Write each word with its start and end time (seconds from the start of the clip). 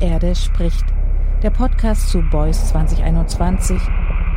Erde 0.00 0.34
spricht. 0.34 0.84
Der 1.42 1.50
Podcast 1.50 2.08
zu 2.08 2.22
Beuys 2.22 2.58
2021. 2.70 3.78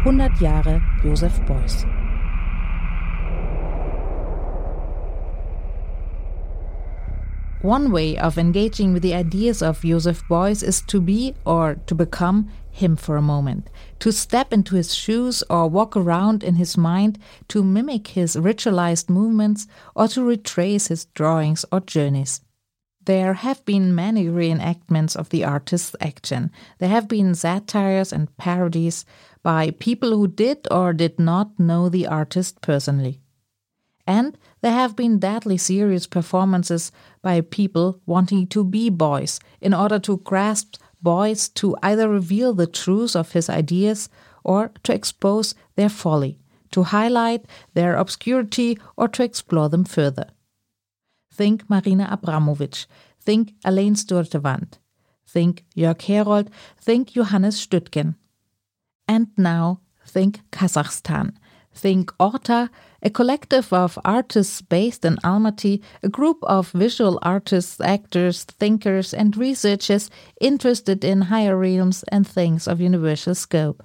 100 0.04 0.42
Jahre 0.42 0.82
Josef 1.02 1.40
Beuys. 1.46 1.86
One 7.62 7.94
way 7.94 8.18
of 8.18 8.38
engaging 8.38 8.92
with 8.92 9.04
the 9.04 9.14
ideas 9.14 9.62
of 9.62 9.84
Joseph 9.84 10.22
Beuys 10.28 10.64
is 10.64 10.82
to 10.82 11.00
be 11.00 11.34
or 11.46 11.76
to 11.86 11.96
become 11.96 12.50
him 12.70 12.98
for 12.98 13.16
a 13.16 13.22
moment, 13.22 13.70
to 14.00 14.12
step 14.12 14.52
into 14.52 14.76
his 14.76 14.94
shoes 14.94 15.46
or 15.50 15.70
walk 15.70 15.96
around 15.96 16.44
in 16.44 16.56
his 16.56 16.76
mind, 16.76 17.18
to 17.48 17.64
mimic 17.64 18.08
his 18.08 18.36
ritualized 18.36 19.10
movements 19.10 19.68
or 19.96 20.10
to 20.10 20.26
retrace 20.26 20.88
his 20.88 21.06
drawings 21.16 21.64
or 21.72 21.80
journeys. 21.80 22.42
There 23.06 23.34
have 23.34 23.66
been 23.66 23.94
many 23.94 24.28
reenactments 24.28 25.16
of 25.16 25.30
the 25.30 25.44
artist's 25.44 25.96
action. 26.00 26.52
There 26.80 26.90
have 26.90 27.10
been 27.10 27.36
satires 27.36 28.14
and 28.14 28.36
parodies 28.38 29.04
by 29.42 29.72
people 29.72 30.12
who 30.12 30.28
did 30.28 30.68
or 30.72 30.94
did 30.94 31.20
not 31.20 31.60
know 31.60 31.90
the 31.90 32.08
artist 32.08 32.62
personally. 32.62 33.20
And 34.08 34.38
there 34.62 34.72
have 34.72 34.96
been 34.96 35.20
deadly 35.20 35.58
serious 35.58 36.08
performances 36.08 36.92
by 37.22 37.42
people 37.42 38.00
wanting 38.06 38.48
to 38.48 38.64
be 38.64 38.90
Beuys 38.90 39.40
in 39.60 39.74
order 39.74 40.00
to 40.00 40.18
grasp 40.18 40.78
Beuys 41.04 41.54
to 41.56 41.76
either 41.84 42.08
reveal 42.08 42.54
the 42.54 42.68
truth 42.68 43.16
of 43.16 43.34
his 43.34 43.50
ideas 43.50 44.08
or 44.46 44.72
to 44.84 44.94
expose 44.94 45.56
their 45.76 45.90
folly, 45.90 46.40
to 46.72 46.84
highlight 46.84 47.46
their 47.74 47.96
obscurity 47.98 48.78
or 48.96 49.10
to 49.10 49.24
explore 49.24 49.68
them 49.68 49.84
further. 49.84 50.30
Think 51.34 51.68
Marina 51.68 52.06
Abramovic, 52.16 52.86
think 53.20 53.56
Elaine 53.66 53.96
Sturtevant, 53.96 54.78
think 55.26 55.66
Jörg 55.76 55.98
Herold, 55.98 56.50
think 56.78 57.14
Johannes 57.14 57.60
Stüttgen. 57.60 58.16
And 59.08 59.30
now 59.36 59.80
think 60.06 60.42
Kazakhstan, 60.52 61.34
think 61.74 62.14
Orta, 62.20 62.70
a 63.02 63.10
collective 63.10 63.74
of 63.74 63.98
artists 64.06 64.62
based 64.62 65.04
in 65.04 65.16
Almaty, 65.24 65.82
a 66.04 66.10
group 66.10 66.38
of 66.44 66.70
visual 66.70 67.18
artists, 67.24 67.82
actors, 67.82 68.44
thinkers, 68.44 69.12
and 69.12 69.36
researchers 69.36 70.12
interested 70.40 71.04
in 71.04 71.24
higher 71.24 71.58
realms 71.58 72.04
and 72.10 72.28
things 72.28 72.68
of 72.68 72.80
universal 72.80 73.34
scope. 73.34 73.84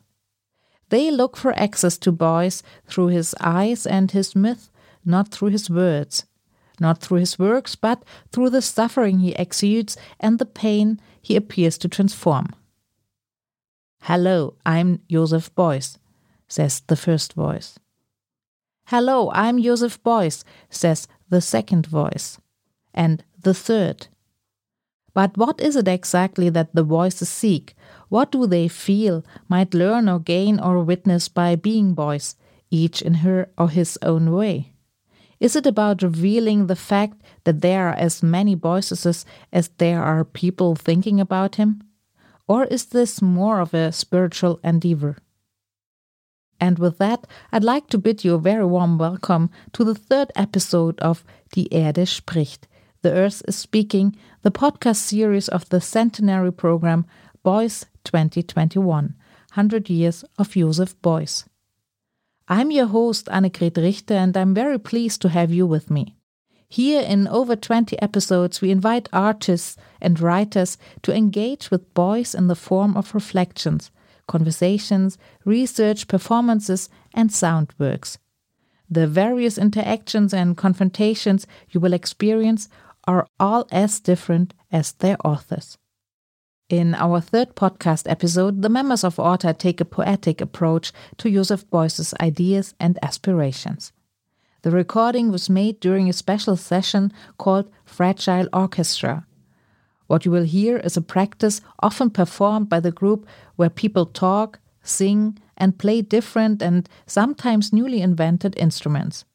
They 0.91 1.11
look 1.11 1.35
for 1.37 1.59
access 1.59 1.97
to 1.99 2.13
Beuys 2.13 2.63
through 2.87 3.09
his 3.09 3.35
eyes 3.41 3.87
and 3.87 4.11
his 4.11 4.37
myth, 4.37 4.71
not 5.03 5.29
through 5.29 5.49
his 5.49 5.71
words, 5.71 6.27
not 6.81 7.01
through 7.01 7.19
his 7.19 7.39
works, 7.39 7.75
but 7.75 8.05
through 8.33 8.51
the 8.51 8.63
suffering 8.63 9.19
he 9.19 9.33
exudes 9.33 9.97
and 10.21 10.39
the 10.39 10.47
pain 10.47 11.01
he 11.21 11.37
appears 11.37 11.79
to 11.79 11.89
transform. 11.89 12.55
Hello, 14.03 14.55
I'm 14.65 15.01
Joseph 15.11 15.55
Beuys, 15.55 15.99
says 16.47 16.81
the 16.87 16.97
first 16.97 17.35
voice. 17.35 17.79
Hello, 18.87 19.31
I'm 19.35 19.63
Joseph 19.63 20.03
Beuys, 20.03 20.45
says 20.71 21.09
the 21.29 21.41
second 21.41 21.87
voice. 21.87 22.39
And 22.95 23.23
the 23.43 23.55
third. 23.55 24.09
But 25.15 25.37
what 25.37 25.61
is 25.61 25.77
it 25.77 25.89
exactly 25.89 26.49
that 26.49 26.75
the 26.75 26.83
voices 26.83 27.29
seek? 27.29 27.75
What 28.09 28.33
do 28.33 28.47
they 28.47 28.69
feel, 28.69 29.25
might 29.49 29.75
learn 29.75 30.09
or 30.09 30.21
gain 30.21 30.59
or 30.59 30.83
witness 30.83 31.29
by 31.29 31.55
being 31.57 31.95
Beuys, 31.95 32.37
each 32.71 33.03
in 33.03 33.15
her 33.15 33.51
or 33.59 33.69
his 33.69 33.99
own 34.01 34.33
way? 34.33 34.73
Is 35.41 35.55
it 35.55 35.67
about 35.67 36.03
revealing 36.03 36.67
the 36.67 36.77
fact 36.77 37.23
that 37.45 37.61
there 37.61 37.89
are 37.89 37.95
as 37.95 38.23
many 38.23 38.55
voices 38.55 39.25
as 39.53 39.69
there 39.79 40.03
are 40.03 40.25
people 40.25 40.75
thinking 40.75 41.21
about 41.21 41.57
him? 41.57 41.83
Or 42.49 42.65
is 42.65 42.87
this 42.87 43.23
more 43.23 43.61
of 43.61 43.73
a 43.73 43.93
spiritual 43.93 44.59
endeavor? 44.65 45.19
And 46.61 46.79
with 46.81 46.99
that, 46.99 47.27
I'd 47.53 47.63
like 47.63 47.87
to 47.89 47.99
bid 47.99 48.25
you 48.25 48.35
a 48.35 48.41
very 48.41 48.65
warm 48.65 48.99
welcome 48.99 49.51
to 49.75 49.85
the 49.85 49.95
third 49.95 50.33
episode 50.35 50.99
of 50.99 51.25
Die 51.55 51.69
Erde 51.71 52.05
spricht. 52.05 52.67
The 53.03 53.13
Earth 53.13 53.43
is 53.47 53.55
Speaking, 53.55 54.17
the 54.43 54.51
podcast 54.51 54.97
series 54.97 55.49
of 55.49 55.69
the 55.69 55.81
centenary 55.81 56.53
program 56.53 57.07
Beuys 57.45 57.85
2021 58.03 59.15
100 59.55 59.89
Years 59.89 60.25
of 60.37 60.51
Joseph 60.51 61.01
Beuys. 61.01 61.45
I'm 62.51 62.71
your 62.71 62.87
host, 62.87 63.27
Annegret 63.27 63.77
Richter, 63.77 64.15
and 64.15 64.35
I'm 64.35 64.55
very 64.55 64.79
pleased 64.79 65.21
to 65.21 65.29
have 65.29 65.53
you 65.53 65.67
with 65.67 65.91
me. 65.91 66.17
Here, 66.67 67.03
in 67.03 67.29
over 67.29 67.55
20 67.55 68.01
episodes, 68.01 68.63
we 68.63 68.71
invite 68.71 69.07
artists 69.13 69.77
and 70.01 70.19
writers 70.19 70.79
to 71.03 71.15
engage 71.15 71.71
with 71.71 71.93
Beuys 71.93 72.35
in 72.35 72.47
the 72.47 72.57
form 72.57 72.97
of 72.97 73.15
reflections 73.15 73.91
conversations, 74.27 75.17
research, 75.47 76.07
performances, 76.07 76.91
and 77.15 77.33
sound 77.33 77.73
works. 77.79 78.19
The 78.91 79.07
various 79.07 79.57
interactions 79.57 80.35
and 80.35 80.55
confrontations 80.55 81.47
you 81.71 81.81
will 81.81 81.95
experience 81.95 82.69
are 83.07 83.27
all 83.41 83.67
as 83.73 84.01
different 84.01 84.53
as 84.71 84.93
their 84.93 85.17
authors. 85.25 85.79
In 86.69 86.95
our 86.95 87.21
third 87.21 87.55
podcast 87.55 88.11
episode, 88.11 88.63
the 88.63 88.69
members 88.69 89.05
of 89.05 89.19
Orta 89.19 89.55
take 89.55 89.81
a 89.81 89.85
poetic 89.85 90.41
approach 90.41 90.93
to 91.17 91.31
Joseph 91.31 91.69
Beuys's 91.71 92.15
ideas 92.21 92.75
and 92.79 92.99
aspirations. 93.03 93.93
The 94.63 94.71
recording 94.71 95.31
was 95.31 95.49
made 95.49 95.81
during 95.81 96.09
a 96.09 96.13
special 96.13 96.57
session 96.57 97.13
called 97.39 97.71
Fragile 97.85 98.49
Orchestra, 98.53 99.27
what 100.09 100.25
you 100.25 100.31
will 100.31 100.45
hear 100.45 100.79
is 100.79 100.97
a 100.97 101.03
practice 101.03 101.61
often 101.81 102.11
performed 102.11 102.69
by 102.69 102.81
the 102.81 102.91
group 102.91 103.27
where 103.57 103.71
people 103.71 104.07
talk, 104.07 104.59
sing, 104.83 105.39
and 105.57 105.79
play 105.79 106.01
different 106.01 106.63
and 106.63 106.89
sometimes 107.07 107.73
newly 107.73 108.01
invented 108.01 108.57
instruments. 108.57 109.27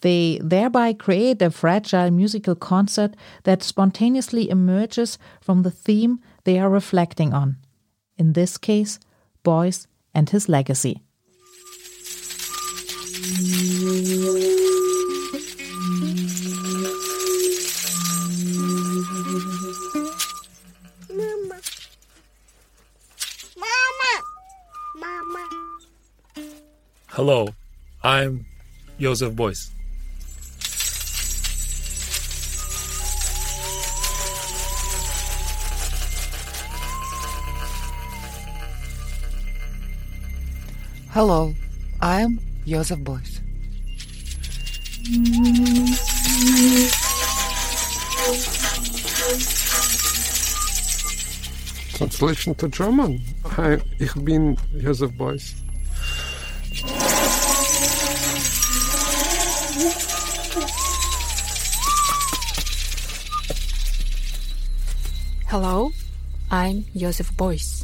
They 0.00 0.38
thereby 0.42 0.92
create 0.92 1.42
a 1.42 1.50
fragile 1.50 2.10
musical 2.10 2.54
concert 2.54 3.14
that 3.42 3.62
spontaneously 3.62 4.48
emerges 4.48 5.18
from 5.40 5.62
the 5.62 5.70
theme 5.70 6.20
they 6.44 6.58
are 6.58 6.70
reflecting 6.70 7.34
on. 7.34 7.56
In 8.16 8.32
this 8.34 8.58
case, 8.58 9.00
Beuys 9.44 9.86
and 10.14 10.30
his 10.30 10.48
legacy. 10.48 11.02
Hello, 27.08 27.48
I'm 28.04 28.46
Joseph 29.00 29.34
Beuys. 29.34 29.77
Hello, 41.18 41.52
I'm 42.00 42.38
Joseph 42.64 43.00
Beuys. 43.00 43.40
Translation 51.96 52.54
to 52.54 52.68
German. 52.68 53.20
Hi, 53.44 53.78
ich 53.98 54.14
bin 54.14 54.56
Joseph 54.78 55.10
Beuys. 55.18 55.56
Hello, 65.48 65.90
I'm 66.52 66.84
Joseph 66.94 67.34
Beuys. 67.36 67.82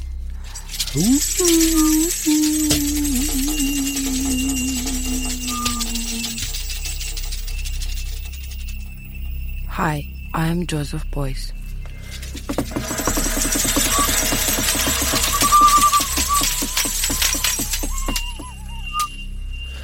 Hi, 10.34 10.48
I'm 10.48 10.66
Joseph 10.66 11.06
Beuys. 11.12 11.52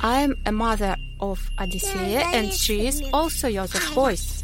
I'm 0.02 0.35
a 0.47 0.50
mother 0.50 0.97
of 1.20 1.38
Odyssea 1.56 2.25
and 2.35 2.52
she 2.52 2.88
is 2.88 3.00
also 3.12 3.49
Joseph 3.49 3.94
Beuys. 3.94 4.43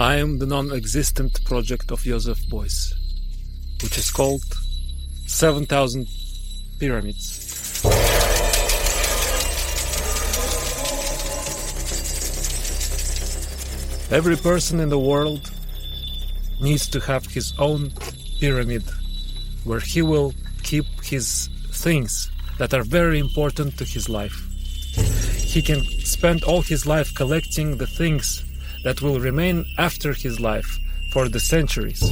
I 0.00 0.16
am 0.16 0.38
the 0.40 0.46
non 0.46 0.72
existent 0.72 1.44
project 1.44 1.92
of 1.92 2.00
Joseph 2.00 2.40
Beuys, 2.50 2.92
which 3.80 3.96
is 3.98 4.10
called 4.10 4.42
seven 5.26 5.66
thousand 5.66 6.06
pyramids. 6.78 7.42
Every 14.10 14.36
person 14.36 14.80
in 14.80 14.88
the 14.88 14.98
world 14.98 15.50
needs 16.60 16.88
to 16.88 17.00
have 17.00 17.26
his 17.26 17.52
own 17.58 17.92
pyramid 18.38 18.84
where 19.64 19.80
he 19.80 20.00
will 20.00 20.32
keep 20.62 20.86
his 21.02 21.48
things 21.72 22.30
that 22.58 22.72
are 22.72 22.84
very 22.84 23.18
important 23.18 23.76
to 23.78 23.84
his 23.84 24.08
life. 24.08 24.36
He 25.36 25.60
can 25.60 25.82
spend 26.04 26.44
all 26.44 26.62
his 26.62 26.86
life 26.86 27.14
collecting 27.14 27.76
the 27.76 27.86
things 27.86 28.44
that 28.84 29.02
will 29.02 29.18
remain 29.18 29.64
after 29.76 30.12
his 30.12 30.38
life 30.38 30.78
for 31.12 31.28
the 31.28 31.40
centuries. 31.40 32.02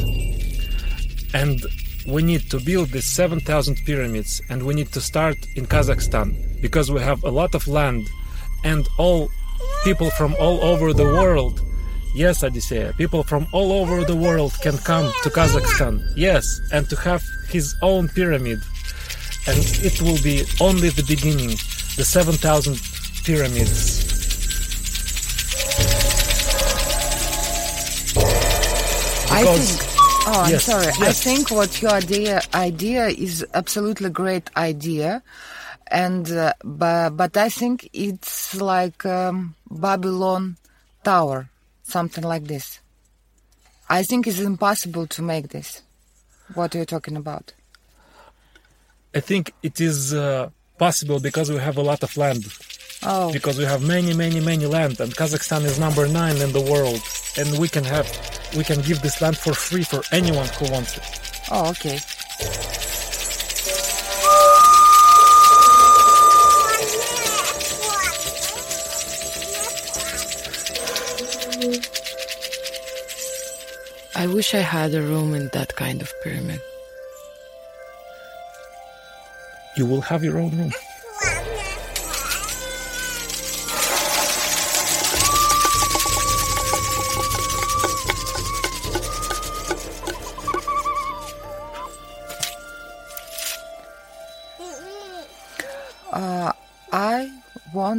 And 1.33 1.65
we 2.07 2.23
need 2.23 2.51
to 2.51 2.61
build 2.61 2.91
these 2.91 3.07
7,000 3.07 3.77
pyramids 3.87 4.43
and 4.51 4.63
we 4.63 4.75
need 4.75 4.93
to 4.93 5.01
start 5.01 5.37
in 5.57 5.67
Kazakhstan 5.67 6.61
because 6.61 6.91
we 6.91 7.01
have 7.01 7.25
a 7.25 7.31
lot 7.31 7.55
of 7.55 7.67
land 7.67 8.09
and 8.63 8.87
all 8.99 9.31
people 9.85 10.11
from 10.11 10.35
all 10.39 10.63
over 10.63 10.93
the 10.93 11.05
world. 11.05 11.61
Yes, 12.15 12.43
Odysseia, 12.43 12.97
people 12.97 13.23
from 13.23 13.47
all 13.53 13.73
over 13.73 14.05
the 14.05 14.17
world 14.17 14.53
can 14.63 14.79
come 14.79 15.13
to 15.23 15.31
Kazakhstan. 15.31 16.03
Yes, 16.17 16.47
and 16.73 16.89
to 16.91 16.97
have 16.97 17.23
his 17.49 17.75
own 17.83 18.09
pyramid. 18.09 18.61
And 19.47 19.59
it 19.83 20.01
will 20.01 20.21
be 20.23 20.45
only 20.61 20.91
the 20.91 21.05
beginning, 21.05 21.51
the 21.97 22.05
7,000 22.05 22.81
pyramids. 23.25 24.05
I 29.31 29.43
think. 29.43 29.94
Oh, 30.27 30.41
I'm 30.41 30.53
Yes, 30.53 30.65
sorry. 30.65 30.87
I 31.01 31.13
think 31.13 31.51
what 31.51 31.83
your 31.83 31.91
idea 31.91 32.41
idea 32.55 33.09
is 33.09 33.45
absolutely 33.53 34.09
great 34.09 34.49
idea, 34.57 35.23
and 35.89 36.31
uh, 36.31 36.55
but 36.65 37.11
but 37.11 37.37
I 37.37 37.51
think 37.51 37.91
it's 37.93 38.55
like 38.59 39.05
um, 39.05 39.55
Babylon 39.71 40.57
Tower, 41.03 41.51
something 41.83 42.25
like 42.25 42.45
this. 42.45 42.81
I 43.91 44.03
think 44.03 44.27
it's 44.27 44.41
impossible 44.41 45.07
to 45.09 45.21
make 45.21 45.49
this. 45.49 45.83
What 46.55 46.75
are 46.75 46.79
you 46.79 46.87
talking 46.87 47.17
about? 47.19 47.53
I 49.15 49.21
think 49.21 49.53
it 49.63 49.79
is 49.79 50.15
uh, 50.15 50.49
possible 50.79 51.21
because 51.21 51.51
we 51.51 51.59
have 51.59 51.77
a 51.77 51.83
lot 51.83 52.03
of 52.03 52.17
land. 52.17 52.47
Oh, 53.03 53.31
because 53.31 53.59
we 53.59 53.65
have 53.65 53.87
many 53.87 54.15
many 54.15 54.41
many 54.41 54.65
land 54.65 54.99
and 55.01 55.15
kazakhstan 55.15 55.65
is 55.65 55.79
number 55.79 56.09
nine 56.09 56.39
in 56.39 56.53
the 56.53 56.63
world 56.63 57.03
and 57.39 57.59
we 57.59 57.69
can 57.69 57.85
have 57.85 58.07
we 58.57 58.65
can 58.65 58.81
give 58.83 59.01
this 59.03 59.21
land 59.21 59.37
for 59.37 59.55
free 59.55 59.83
for 59.83 60.03
anyone 60.13 60.47
who 60.59 60.71
wants 60.71 60.97
it 60.97 61.05
oh, 61.51 61.71
okay. 61.71 61.99
I 74.17 74.27
wish 74.27 74.55
I 74.55 74.61
had 74.61 74.95
a 74.95 75.03
room 75.03 75.35
in 75.35 75.49
that 75.49 75.75
kind 75.77 76.01
of 76.01 76.11
pyramid. 76.23 76.61
you 79.77 79.87
will 79.87 80.01
have 80.01 80.23
your 80.23 80.39
own 80.39 80.57
room 80.57 80.73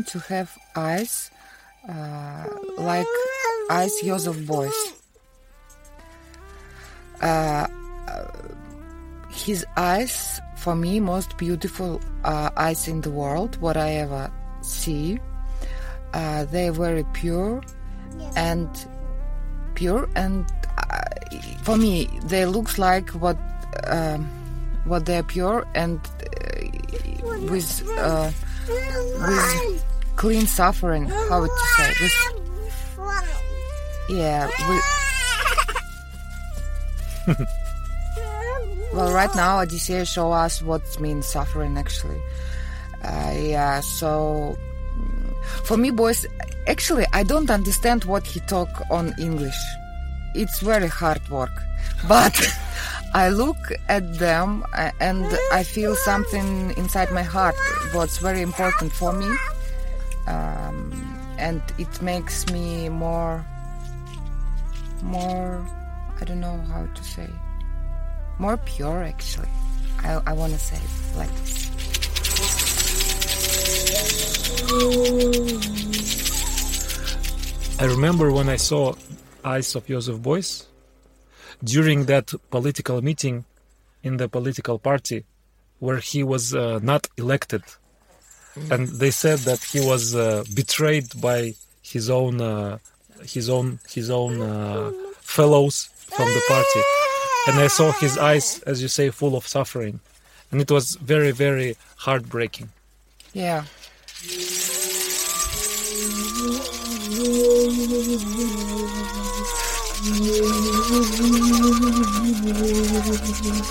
to 0.08 0.20
have 0.20 0.58
eyes 0.76 1.32
uh, 1.90 2.46
like 2.78 3.08
eyes 3.70 3.94
Joseph 4.04 4.38
Beuys. 4.38 4.94
Uh, 7.22 7.68
uh, 8.08 8.28
his 9.30 9.66
eyes, 9.78 10.40
for 10.58 10.76
me, 10.76 11.00
most 11.00 11.38
beautiful 11.38 12.02
uh, 12.24 12.50
eyes 12.58 12.88
in 12.88 13.02
the 13.02 13.12
world, 13.12 13.58
what 13.62 13.78
I 13.78 13.96
ever 13.96 14.32
see. 14.62 15.20
Uh, 16.14 16.46
they're 16.46 16.72
very 16.72 17.04
pure 17.14 17.62
and 18.36 18.70
pure, 19.76 20.10
and 20.16 20.46
uh, 20.78 21.02
for 21.64 21.78
me, 21.78 22.10
they 22.26 22.46
looks 22.46 22.78
like 22.78 23.10
what 23.10 23.38
um, 23.88 24.26
what 24.86 25.06
they're 25.06 25.24
pure 25.24 25.68
and 25.76 26.00
with 27.50 27.84
with 27.90 29.86
clean 30.16 30.48
suffering. 30.48 31.06
How 31.06 31.42
would 31.42 31.50
you 31.50 31.68
say? 31.78 31.94
With, 32.02 32.14
yeah. 34.10 34.48
With, 34.48 34.84
well, 38.94 39.12
right 39.14 39.34
now, 39.36 39.60
Odysseus 39.60 40.10
show 40.12 40.32
us 40.32 40.62
what 40.62 40.82
means 41.00 41.26
suffering. 41.26 41.78
Actually, 41.78 42.22
uh, 43.04 43.34
yeah. 43.36 43.80
So, 43.82 44.58
mm, 44.98 45.34
for 45.66 45.78
me, 45.78 45.92
Beuys, 45.92 46.26
actually, 46.68 47.06
I 47.14 47.24
don't 47.24 47.50
understand 47.50 48.06
what 48.06 48.26
he 48.26 48.40
talk 48.42 48.70
on 48.92 49.14
English. 49.20 49.58
It's 50.36 50.60
very 50.60 50.88
hard 50.88 51.28
work, 51.30 51.54
but. 52.08 52.36
I 53.14 53.30
look 53.30 53.72
at 53.88 54.20
them 54.20 54.66
uh, 54.74 54.92
and 55.00 55.26
I 55.54 55.64
feel 55.64 55.96
something 55.96 56.74
inside 56.76 57.14
my 57.14 57.24
heart 57.24 57.56
what's 57.94 58.18
very 58.18 58.42
important 58.42 58.92
for 58.92 59.14
me 59.14 59.34
um, 60.28 60.92
and 61.38 61.62
it 61.78 62.02
makes 62.02 62.48
me 62.52 62.90
more 62.90 63.46
more 65.04 65.66
I 66.20 66.24
don't 66.24 66.40
know 66.40 66.58
how 66.72 66.86
to 66.86 67.04
say 67.04 67.28
more 68.40 68.58
pure 68.58 69.04
actually. 69.04 69.50
I, 70.04 70.22
I 70.28 70.34
want 70.34 70.54
to 70.54 70.60
say 70.60 70.78
it 70.78 71.18
like 71.18 71.34
this. 71.36 71.66
I 77.80 77.86
remember 77.86 78.32
when 78.32 78.50
i 78.50 78.56
saw 78.56 78.94
eyes 79.44 79.76
of 79.76 79.86
joseph 79.86 80.18
Beuys 80.18 80.66
during 81.64 82.06
that 82.06 82.34
political 82.50 83.02
meeting 83.02 83.46
in 84.04 84.18
the 84.18 84.28
political 84.28 84.80
party 84.80 85.26
where 85.80 85.98
he 85.98 86.24
was 86.24 86.54
uh, 86.56 86.80
not 86.82 87.08
elected 87.18 87.64
and 88.72 88.88
they 88.88 89.12
said 89.12 89.40
that 89.40 89.64
he 89.64 89.80
was 89.80 90.16
uh, 90.16 90.44
betrayed 90.54 91.10
by 91.22 91.54
his 91.82 92.10
own 92.10 92.42
uh, 92.42 92.78
his 93.24 93.50
own 93.50 93.80
his 93.90 94.10
own 94.10 94.42
uh, 94.42 94.92
fellows 95.22 95.90
from 95.96 96.28
the 96.28 96.42
party. 96.48 96.82
And 97.48 97.60
i 97.60 97.68
saw 97.68 97.92
his 97.92 98.18
eyes 98.18 98.60
as 98.66 98.82
you 98.82 98.88
say 98.88 99.10
full 99.10 99.36
of 99.36 99.46
suffering. 99.48 100.00
And 100.52 100.62
it 100.62 100.72
was 100.72 100.96
very 100.96 101.32
very 101.32 101.76
heartbreaking. 101.98 102.70
Yeah 103.34 103.66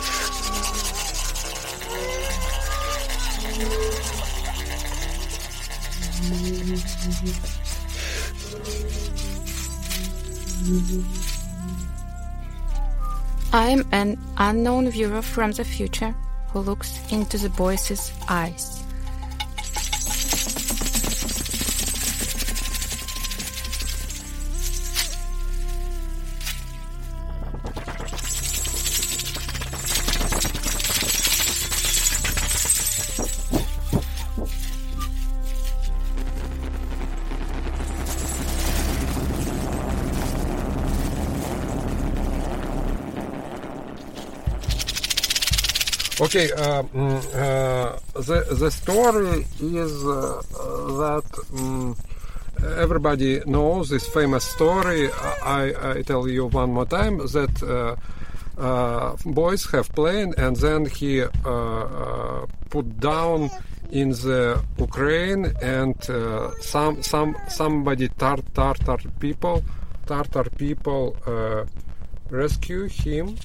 I'm 13.53 13.87
an 13.93 14.19
unknown 14.39 14.89
viewer 14.89 15.21
from 15.21 15.53
the 15.53 15.65
future 15.65 16.15
who 16.49 16.61
looks 16.61 16.99
into 17.13 17.37
the 17.37 17.49
Beuys' 17.49 18.11
eyes. 18.29 18.74
Okay, 46.35 46.49
the 46.49 48.01
the 48.59 48.69
story 48.69 49.47
is 49.61 50.05
uh, 50.05 50.43
that 50.99 51.23
mm 51.53 51.97
everybody 52.77 53.41
knows 53.47 53.91
this 53.91 54.09
famous 54.09 54.43
story. 54.43 55.13
I, 55.13 55.99
I 55.99 56.03
tell 56.03 56.27
you 56.27 56.47
one 56.47 56.73
more 56.73 56.87
time 56.87 57.19
that 57.19 57.63
uh, 57.63 57.95
uh, 58.61 59.15
Beuys 59.37 59.71
have 59.71 59.93
plane, 59.93 60.35
and 60.37 60.57
then 60.57 60.87
he 60.87 61.23
uh, 61.23 61.29
uh, 61.45 62.47
put 62.69 62.99
down 62.99 63.49
in 63.93 64.11
the 64.11 64.61
Ukraine, 64.77 65.53
and 65.63 65.95
uh, 66.11 66.51
some 66.61 67.01
some 67.01 67.37
somebody 67.49 68.09
Tar 68.09 68.39
Tartar 68.55 68.99
people 69.21 69.63
Tartar 70.07 70.51
people 70.59 71.17
rescue 72.29 72.89
him. 72.89 73.37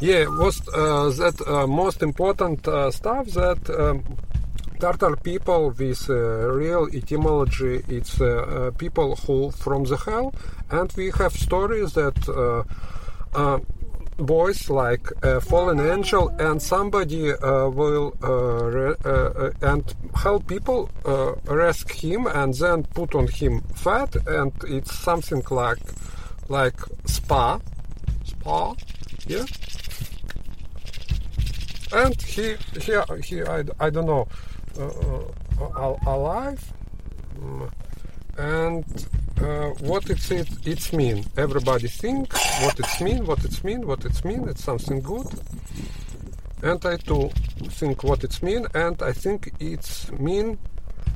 Yeah, 0.00 0.28
was 0.28 0.66
uh, 0.68 1.10
that 1.18 1.46
uh, 1.46 1.66
most 1.66 2.02
important 2.02 2.66
uh, 2.66 2.90
stuff 2.90 3.26
that 3.32 3.68
um, 3.68 4.02
Tartar 4.78 5.14
people 5.16 5.74
with 5.78 6.08
uh, 6.08 6.14
real 6.14 6.88
etymology, 6.94 7.84
it's 7.86 8.18
uh, 8.18 8.24
uh, 8.24 8.70
people 8.70 9.16
who 9.16 9.50
from 9.50 9.84
the 9.84 9.98
hell, 9.98 10.32
and 10.70 10.90
we 10.96 11.10
have 11.18 11.34
stories 11.34 11.92
that 11.92 12.14
Beuys 14.16 14.70
like 14.70 15.06
a 15.22 15.38
fallen 15.42 15.80
angel 15.80 16.28
and 16.38 16.62
somebody 16.62 17.32
will 17.42 18.12
re- 18.22 18.96
and 19.60 19.94
help 20.14 20.46
people 20.46 20.88
rescue 21.44 22.20
him 22.20 22.26
and 22.26 22.54
then 22.54 22.84
put 22.94 23.14
on 23.14 23.28
him 23.28 23.60
fat. 23.74 24.16
And 24.26 24.52
it's 24.64 24.94
something 24.94 25.42
like 25.50 25.82
like 26.48 26.80
spa. 27.04 27.60
Spa? 28.24 28.74
Yeah 29.26 29.44
and 31.92 32.20
he 32.22 32.56
he 32.80 32.94
he 33.24 33.42
I, 33.42 33.64
I 33.78 33.90
don't 33.90 34.06
know 34.06 34.28
uh, 34.78 34.84
uh, 34.84 35.70
al- 35.76 36.00
alive? 36.06 36.72
Mm. 37.38 37.70
and 38.38 38.84
uh, 39.40 39.70
what 39.80 40.10
it's 40.10 40.30
it 40.30 40.48
it's 40.66 40.92
mean. 40.92 41.24
Everybody 41.36 41.88
think 41.88 42.32
what 42.62 42.78
it's 42.78 43.00
mean 43.00 43.26
what 43.26 43.44
it's 43.44 43.64
mean 43.64 43.86
what 43.86 44.04
it's 44.04 44.24
mean. 44.24 44.48
It's 44.48 44.62
something 44.64 45.00
good. 45.00 45.26
And 46.62 46.84
I 46.84 46.96
too 46.96 47.30
think 47.68 48.04
what 48.04 48.22
it's 48.22 48.42
mean. 48.42 48.66
And 48.74 49.02
I 49.02 49.12
think 49.12 49.52
it's 49.58 50.10
mean 50.12 50.58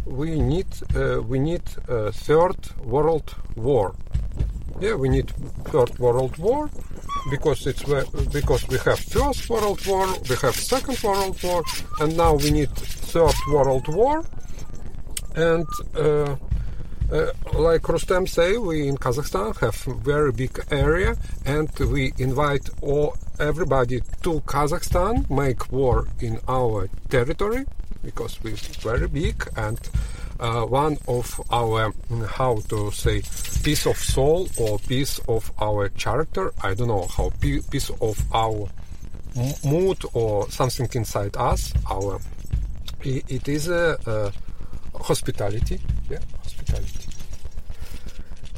we 0.07 0.41
need 0.41 0.67
uh, 0.97 1.21
we 1.23 1.39
need 1.39 1.63
a 1.89 2.13
third 2.13 2.57
world 2.83 3.35
war 3.57 3.95
yeah 4.81 4.95
we 4.95 5.09
need 5.09 5.31
third 5.65 5.99
world 5.99 6.37
war 6.39 6.71
because 7.31 7.67
it's 7.67 7.83
because 8.33 8.69
we 8.69 8.79
have 8.79 8.99
first 8.99 9.49
world 9.49 9.85
war 9.87 10.07
we 10.29 10.37
have 10.37 10.55
second 10.55 11.01
world 11.03 11.43
war 11.43 11.63
and 12.01 12.17
now 12.17 12.35
we 12.35 12.51
need 12.51 12.71
third 12.71 13.35
world 13.53 13.87
war 13.89 14.25
and 15.37 15.67
uh, 15.97 16.37
uh, 17.13 17.31
like 17.53 17.83
Rustem 17.83 18.27
say, 18.27 18.57
we 18.57 18.89
in 18.89 18.97
Kazakhstan 18.97 19.57
have 19.59 19.77
very 20.03 20.33
big 20.33 20.59
area, 20.71 21.17
and 21.45 21.69
we 21.79 22.13
invite 22.19 22.71
all 22.81 23.17
everybody 23.39 24.01
to 24.23 24.41
Kazakhstan 24.41 25.29
make 25.29 25.71
war 25.71 26.09
in 26.21 26.41
our 26.49 26.89
territory 27.11 27.67
because 28.03 28.43
we're 28.43 28.57
very 28.81 29.09
big 29.09 29.47
and. 29.57 29.79
Uh, 30.41 30.65
one 30.67 30.99
of 31.07 31.41
our 31.51 31.93
mm, 32.11 32.27
how 32.27 32.57
to 32.69 32.91
say 32.91 33.23
piece 33.63 33.87
of 33.87 33.97
soul 33.97 34.49
or 34.59 34.79
piece 34.81 35.19
of 35.29 35.51
our 35.61 35.89
character. 35.91 36.53
I 36.63 36.75
don't 36.75 36.89
know 36.89 37.07
how 37.17 37.31
piece 37.41 37.91
of 38.01 38.19
our 38.35 38.69
mood 39.65 39.99
or 40.13 40.49
something 40.51 40.89
inside 40.95 41.37
us 41.37 41.73
our 41.91 42.21
it 43.05 43.49
is 43.49 43.69
a, 43.69 43.99
uh 44.07 44.31
hospitality 45.03 45.81
yeah 46.09 46.19
hospitality. 46.43 47.09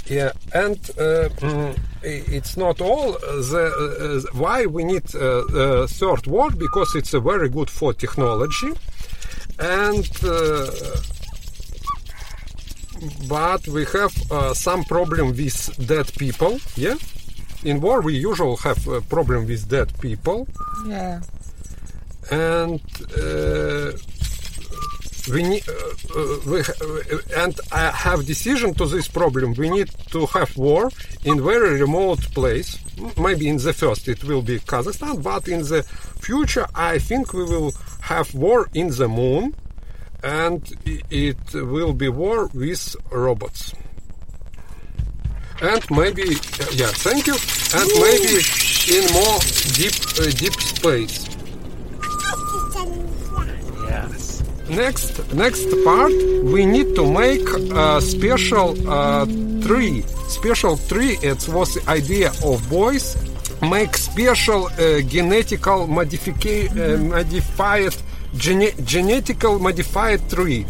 Yeah 0.07 0.33
and 0.55 0.79
uh, 0.99 1.29
mm, 1.41 1.79
it's 2.03 2.57
not 2.57 2.81
all 2.81 3.15
uh, 3.15 3.19
the 3.19 4.23
uh, 4.33 4.39
why 4.39 4.67
we 4.67 4.85
need 4.85 5.15
uh, 5.15 5.21
uh, 5.21 5.87
third 5.87 6.27
world 6.27 6.59
because 6.59 6.95
it's 6.95 7.15
uh, 7.15 7.21
very 7.21 7.49
good 7.49 7.71
for 7.71 7.93
technology. 7.95 8.73
And 9.59 10.09
uh, 10.23 10.71
but 13.29 13.67
we 13.69 13.85
have 13.97 14.15
uh, 14.31 14.55
some 14.55 14.83
problem 14.85 15.27
with 15.37 15.57
dead 15.87 16.07
people 16.19 16.59
yeah 16.77 16.95
in 17.65 17.81
war 17.81 18.01
we 18.01 18.15
usually 18.17 18.57
have 18.63 18.81
a 18.89 19.01
problem 19.15 19.47
with 19.47 19.69
dead 19.69 19.89
people 20.01 20.47
Yeah. 20.87 21.21
and 22.31 22.81
uh, 23.25 23.93
we 25.33 25.43
need 25.43 25.65
uh, 25.69 25.73
uh, 25.75 26.39
we 26.47 26.63
ha- 26.63 26.79
uh, 26.83 27.43
and 27.43 27.55
I 27.73 27.91
have 27.91 28.25
decision 28.25 28.75
to 28.75 28.87
this 28.87 29.09
problem. 29.09 29.55
We 29.55 29.69
need 29.71 29.91
to 30.13 30.21
have 30.27 30.57
war 30.57 30.85
in 31.25 31.43
very 31.43 31.81
remote 31.81 32.23
place. 32.33 32.79
Maybe 33.19 33.49
in 33.49 33.57
the 33.57 33.73
first 33.73 34.07
it 34.07 34.23
will 34.23 34.43
be 34.43 34.61
Kazakhstan, 34.61 35.23
but 35.25 35.49
in 35.49 35.63
the 35.73 35.83
future 36.29 36.67
I 36.75 36.99
think 37.09 37.33
we 37.33 37.43
will 37.43 37.73
have 38.03 38.33
war 38.35 38.69
in 38.73 38.89
the 38.91 39.09
moon, 39.09 39.55
and 40.23 40.63
it 41.11 41.39
will 41.55 41.93
be 41.93 42.09
war 42.09 42.49
with 42.55 42.97
robots. 43.11 43.75
And 45.61 45.83
maybe 45.91 46.23
uh, 46.23 46.67
yeah, 46.73 46.93
thank 46.93 47.27
you. 47.27 47.37
And 47.75 47.89
maybe 48.05 48.35
in 48.97 49.05
more 49.13 49.39
deep 49.75 49.97
uh, 50.21 50.31
deep 50.43 50.55
space. 50.61 51.27
Yes. 53.89 54.43
Next, 54.69 55.33
next 55.33 55.69
part, 55.85 56.13
we 56.43 56.67
need 56.67 56.95
to 56.97 57.11
make 57.11 57.47
a 57.73 58.01
special 58.03 58.75
uh, 58.91 59.25
tree. 59.63 60.03
Special 60.29 60.77
tree. 60.77 61.17
It 61.23 61.49
was 61.49 61.75
the 61.75 61.89
idea 61.89 62.29
of 62.31 62.61
Beuys. 62.69 63.17
Make 63.63 63.97
special 63.97 64.67
uh, 64.67 65.01
genetical 65.09 65.87
modifica- 65.89 66.69
uh, 66.77 66.99
modified 67.03 67.97
gene- 68.37 68.77
genetical 68.85 69.61
modified 69.61 70.29
tree, 70.31 70.67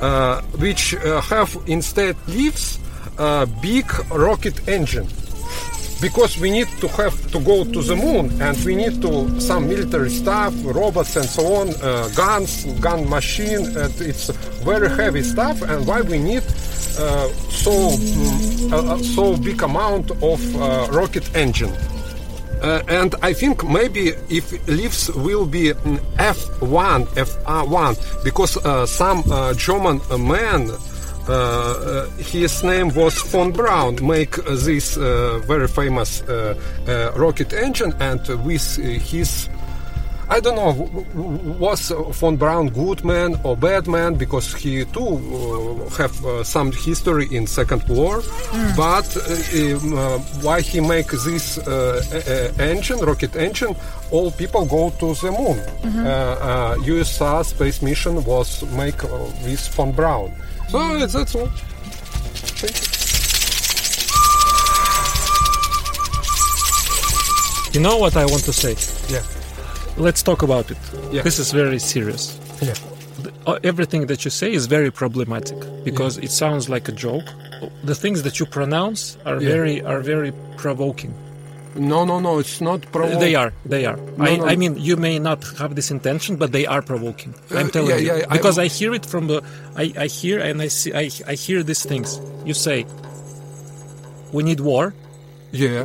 uh, 0.00 0.40
which 0.58 0.94
uh, 0.94 1.20
have 1.22 1.56
instead 1.66 2.16
leaves 2.28 2.78
a 3.18 3.46
big 3.62 3.86
rocket 4.10 4.68
engine. 4.68 5.06
Because 6.00 6.38
we 6.38 6.50
need 6.50 6.68
to 6.80 6.88
have 6.88 7.14
to 7.32 7.40
go 7.40 7.64
to 7.64 7.80
the 7.80 7.96
moon 7.96 8.30
and 8.42 8.58
we 8.64 8.74
need 8.74 9.00
to 9.00 9.40
some 9.40 9.68
military 9.68 10.10
stuff 10.10 10.52
robots 10.64 11.16
and 11.16 11.24
so 11.24 11.54
on 11.54 11.68
uh, 11.82 12.08
guns 12.14 12.64
gun 12.80 13.08
machine 13.08 13.64
it's 14.00 14.28
very 14.66 14.90
heavy 14.90 15.22
stuff 15.22 15.62
and 15.62 15.86
why 15.86 16.02
we 16.02 16.18
need 16.18 16.42
uh, 16.98 17.28
so 17.48 17.70
mm, 17.96 18.72
uh, 18.72 18.92
uh, 18.94 18.98
so 18.98 19.36
big 19.38 19.62
amount 19.62 20.10
of 20.20 20.40
uh, 20.56 20.88
rocket 20.90 21.24
engine 21.36 21.72
uh, 22.64 22.82
and 22.88 23.14
I 23.22 23.34
think 23.34 23.62
maybe 23.62 24.14
if 24.30 24.66
leaves 24.66 25.10
will 25.14 25.44
be 25.44 25.72
mm, 25.74 25.98
F1, 26.16 27.04
F1, 27.14 28.24
because 28.24 28.56
uh, 28.56 28.86
some 28.86 29.22
uh, 29.30 29.52
German 29.52 30.00
man, 30.18 30.70
uh, 31.28 31.32
uh, 31.32 32.06
his 32.16 32.64
name 32.64 32.88
was 32.94 33.20
von 33.30 33.52
Braun, 33.52 33.98
make 34.06 34.36
this 34.46 34.96
uh, 34.96 35.40
very 35.46 35.68
famous 35.68 36.22
rocket 37.16 37.52
engine, 37.52 37.94
and 38.00 38.20
with 38.44 38.76
his 38.76 39.48
I 40.28 40.40
don't 40.40 40.56
know 40.56 40.72
w- 40.72 41.04
w- 41.14 41.52
was 41.58 41.90
von 42.20 42.36
Braun 42.36 42.70
good 42.70 43.04
man 43.04 43.36
or 43.44 43.56
bad 43.56 43.86
man 43.86 44.14
because 44.14 44.54
he 44.54 44.84
too 44.86 45.18
uh, 45.20 45.90
have 45.98 46.24
uh, 46.24 46.42
some 46.44 46.72
history 46.72 47.26
in 47.30 47.46
Second 47.46 47.82
War. 47.88 48.22
But 48.76 49.06
uh, 49.16 49.76
um, 49.76 49.92
uh, 49.98 50.18
why 50.42 50.60
he 50.62 50.80
make 50.80 51.08
this 51.10 51.58
uh, 51.58 52.02
uh, 52.58 52.62
engine, 52.62 53.00
rocket 53.00 53.36
engine? 53.36 53.76
All 54.10 54.30
people 54.30 54.64
go 54.66 54.90
to 55.00 55.14
the 55.14 55.30
moon. 55.32 55.58
Uh, 56.06 56.08
uh, 56.08 56.76
USA 56.84 57.42
space 57.42 57.82
mission 57.82 58.24
was 58.24 58.62
make 58.72 59.04
uh, 59.04 59.08
with 59.44 59.60
von 59.74 59.92
Braun. 59.92 60.32
So 60.68 60.78
uh, 60.78 61.06
that's 61.06 61.34
all. 61.34 61.48
Thank 62.60 62.76
you. 62.76 62.94
You 67.74 67.80
know 67.80 67.96
what 67.98 68.16
I 68.16 68.24
want 68.24 68.44
to 68.44 68.52
say? 68.52 68.76
Yeah. 69.12 69.22
Let's 69.96 70.22
talk 70.22 70.42
about 70.42 70.70
it. 70.70 70.78
Yeah. 71.12 71.22
This 71.22 71.38
is 71.38 71.52
very 71.52 71.78
serious. 71.78 72.38
Yeah. 72.60 72.74
Uh, 73.46 73.58
Everything 73.62 74.06
that 74.06 74.24
you 74.24 74.30
say 74.30 74.52
is 74.52 74.66
very 74.66 74.90
problematic 74.90 75.58
because 75.84 76.18
it 76.18 76.30
sounds 76.30 76.68
like 76.68 76.88
a 76.88 76.92
joke. 76.92 77.24
The 77.84 77.94
things 77.94 78.22
that 78.24 78.40
you 78.40 78.46
pronounce 78.46 79.16
are 79.24 79.40
Yeah. 79.40 79.48
very 79.54 79.82
are 79.82 80.00
very 80.00 80.32
provoking. 80.56 81.12
No, 81.76 82.04
no, 82.04 82.20
no. 82.20 82.38
It's 82.38 82.60
not 82.60 82.80
provoking. 82.92 83.20
They 83.20 83.34
are. 83.34 83.52
They 83.66 83.84
are. 83.86 83.98
I, 84.18 84.36
no. 84.36 84.46
I 84.46 84.56
mean, 84.56 84.76
you 84.78 84.96
may 84.96 85.18
not 85.18 85.42
have 85.58 85.74
this 85.74 85.90
intention, 85.90 86.36
but 86.36 86.52
they 86.52 86.66
are 86.66 86.82
provoking. 86.82 87.34
I'm 87.50 87.66
Uh, 87.66 87.70
telling 87.70 87.90
yeah, 87.90 87.98
you 87.98 88.06
yeah, 88.18 88.26
I 88.30 88.36
because 88.36 88.56
will- 88.56 88.64
I, 88.64 88.78
hear 88.78 88.94
it 88.94 89.04
from 89.06 89.26
the. 89.28 89.42
I, 89.76 89.92
I 90.04 90.06
hear 90.06 90.38
and 90.38 90.60
I 90.62 90.68
see. 90.68 90.92
I, 90.94 91.10
I 91.26 91.34
hear 91.34 91.62
these 91.64 91.82
things. 91.88 92.20
You 92.44 92.54
say, 92.54 92.86
"We 94.32 94.42
need 94.42 94.60
war." 94.60 94.94
Yeah. 95.52 95.84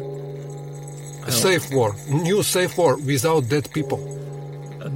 A 1.30 1.32
safe 1.32 1.66
war, 1.72 1.96
new 2.08 2.42
safe 2.44 2.74
war 2.78 2.98
without 2.98 3.50
dead 3.50 3.66
people. 3.72 4.00
Uh, 4.82 4.90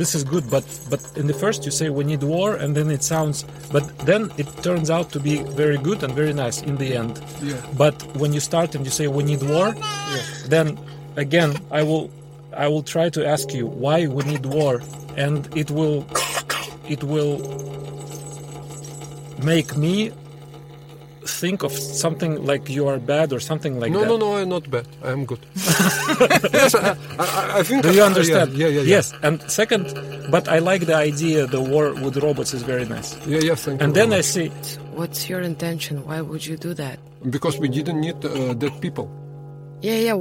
this 0.00 0.14
is 0.14 0.22
good, 0.24 0.44
but 0.50 0.64
but 0.90 1.00
in 1.16 1.26
the 1.26 1.38
first 1.42 1.64
you 1.66 1.72
say 1.80 1.88
we 1.90 2.04
need 2.04 2.22
war, 2.22 2.48
and 2.62 2.74
then 2.76 2.90
it 2.90 3.02
sounds. 3.02 3.44
But 3.74 3.84
then 4.08 4.30
it 4.36 4.48
turns 4.62 4.88
out 4.90 5.10
to 5.14 5.20
be 5.20 5.42
very 5.62 5.78
good 5.78 6.02
and 6.04 6.12
very 6.14 6.34
nice 6.44 6.62
in 6.62 6.76
the 6.76 6.90
end. 7.02 7.14
Yeah. 7.42 7.56
But 7.84 7.96
when 8.20 8.32
you 8.32 8.40
start 8.40 8.74
and 8.74 8.84
you 8.84 8.92
say 8.98 9.06
we 9.08 9.22
need 9.22 9.42
war, 9.42 9.74
then 10.54 10.78
again, 11.16 11.50
I 11.70 11.82
will, 11.82 12.10
I 12.64 12.68
will 12.68 12.82
try 12.82 13.08
to 13.16 13.20
ask 13.26 13.52
you 13.54 13.66
why 13.66 14.06
we 14.06 14.22
need 14.24 14.44
war, 14.46 14.82
and 15.16 15.48
it 15.56 15.70
will, 15.70 16.06
it 16.88 17.02
will 17.02 17.38
make 19.42 19.76
me 19.76 20.12
think 21.26 21.62
of 21.62 21.72
something 21.72 22.44
like 22.44 22.68
you 22.68 22.86
are 22.88 22.98
bad 22.98 23.32
or 23.32 23.40
something 23.40 23.78
like 23.80 23.92
no, 23.92 24.00
that. 24.00 24.06
no, 24.06 24.16
no, 24.16 24.32
no, 24.32 24.36
I'm 24.38 24.48
not 24.48 24.70
bad. 24.70 24.86
I'm 25.02 25.24
good. 25.24 25.38
yes, 26.52 26.74
I, 26.74 26.96
I, 27.18 27.58
I 27.58 27.62
think. 27.62 27.82
Do 27.82 27.92
you 27.92 28.02
uh, 28.02 28.06
understand? 28.06 28.52
Yeah, 28.54 28.68
yeah, 28.68 28.80
yeah. 28.82 28.96
Yes. 28.96 29.12
And 29.22 29.42
second, 29.50 29.86
but 30.30 30.48
I 30.48 30.58
like 30.58 30.86
the 30.86 30.94
idea 30.96 31.46
the 31.46 31.60
war 31.60 31.92
with 31.94 32.16
robots 32.18 32.54
is 32.54 32.62
very 32.62 32.84
nice. 32.84 33.16
Yeah, 33.26 33.40
yes, 33.42 33.64
thank 33.64 33.80
And 33.82 33.90
you. 33.90 33.94
then 33.94 34.08
very 34.10 34.18
I 34.18 34.22
see, 34.22 34.48
What's 34.94 35.28
your 35.28 35.40
intention? 35.40 36.04
Why 36.04 36.20
would 36.20 36.44
you 36.46 36.56
do 36.56 36.74
that? 36.74 36.98
because 37.30 37.58
we 37.58 37.68
didn't 37.68 38.00
need 38.00 38.24
uh, 38.24 38.52
dead 38.54 38.80
people. 38.80 39.08
Yeah, 39.80 39.94
yeah, 39.94 40.16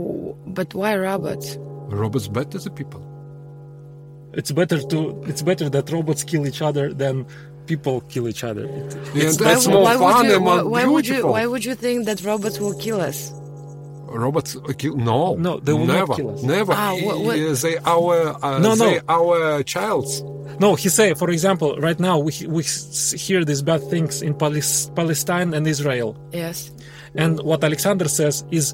but 0.47 0.73
why 0.73 0.95
robots? 0.95 1.57
Robots 1.89 2.27
better 2.27 2.57
than 2.59 2.73
people. 2.73 3.01
it's 4.33 4.51
better 4.51 4.79
to, 4.81 5.21
it's 5.27 5.41
better 5.41 5.69
that 5.69 5.89
robots 5.91 6.23
kill 6.23 6.47
each 6.47 6.61
other 6.61 6.93
than 6.93 7.25
people 7.73 7.95
kill 8.13 8.25
each 8.31 8.43
other. 8.49 8.65
It- 8.65 8.91
Yeah, 9.15 9.23
it's 9.27 9.37
that's 9.37 9.65
better- 9.65 9.73
more 9.75 9.83
why 9.87 9.95
fun 9.97 10.13
would 10.17 10.25
you, 10.29 10.35
and 10.37 10.45
why, 10.49 10.55
more 10.61 10.69
why 10.75 10.83
would 10.93 11.07
you 11.13 11.19
why 11.35 11.43
would 11.51 11.63
you 11.69 11.75
think 11.85 11.97
that 12.09 12.17
robots 12.31 12.57
will 12.63 12.77
kill 12.85 12.99
us? 13.11 13.19
Robots 14.25 14.51
uh, 14.57 14.73
kill? 14.81 14.95
No, 15.11 15.19
No, 15.47 15.51
they 15.65 15.73
will 15.77 15.85
not 15.93 15.99
never, 16.01 16.13
kill 16.19 16.29
us. 16.35 16.41
Never. 16.55 16.73
Ah, 16.73 16.93
what- 17.07 17.19
what- 17.25 17.37
They 17.63 17.77
our 17.95 18.15
uh, 18.47 18.59
No, 18.65 18.71
no. 18.83 18.89
our 19.17 19.37
childs. 19.73 20.11
No, 20.63 20.69
he 20.83 20.89
say, 20.99 21.07
for 21.21 21.29
example, 21.37 21.69
right 21.87 21.99
now 22.09 22.15
we 22.27 22.31
we 22.55 22.63
hear 23.25 23.41
these 23.49 23.61
bad 23.71 23.81
things 23.93 24.13
in 24.27 24.31
Palis- 24.41 24.87
Palestine 24.99 25.49
and 25.57 25.63
Israel, 25.75 26.09
Yes. 26.43 26.57
and 27.23 27.33
what 27.49 27.59
Alexander 27.69 28.07
says 28.19 28.35
is 28.59 28.65